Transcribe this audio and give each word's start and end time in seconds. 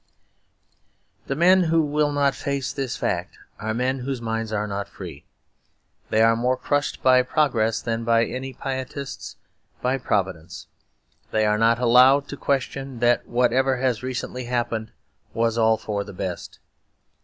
The 1.27 1.35
men 1.35 1.65
who 1.65 1.79
will 1.83 2.11
not 2.11 2.33
face 2.33 2.73
this 2.73 2.97
fact 2.97 3.37
are 3.59 3.71
men 3.71 3.99
whose 3.99 4.19
minds 4.19 4.51
are 4.51 4.65
not 4.65 4.87
free. 4.89 5.25
They 6.09 6.23
are 6.23 6.35
more 6.35 6.57
crushed 6.57 7.03
by 7.03 7.21
Progress 7.21 7.83
than 7.83 8.09
any 8.09 8.51
pietists 8.53 9.35
by 9.79 9.99
Providence. 9.99 10.65
They 11.29 11.45
are 11.45 11.59
not 11.59 11.77
allowed 11.77 12.27
to 12.29 12.35
question 12.35 12.97
that 12.97 13.27
whatever 13.27 13.77
has 13.77 14.01
recently 14.01 14.45
happened 14.45 14.91
was 15.35 15.55
all 15.55 15.77
for 15.77 16.03
the 16.03 16.13
best. 16.13 16.57